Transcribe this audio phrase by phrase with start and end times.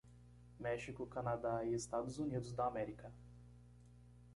[0.59, 3.13] México, Canadá e Estados Unidos da América.